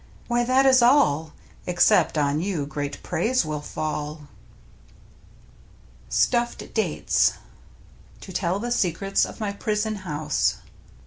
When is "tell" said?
8.33-8.57